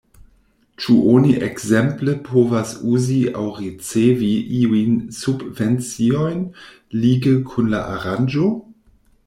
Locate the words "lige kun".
7.07-7.73